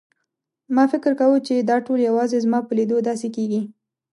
ما 0.75 0.83
فکر 0.93 1.11
کاوه 1.19 1.39
چې 1.47 1.55
دا 1.69 1.77
ټول 1.85 1.99
یوازې 2.09 2.37
زما 2.45 2.59
په 2.67 2.73
لیدو 2.77 2.97
داسې 3.09 3.27
کېږي. 3.35 3.61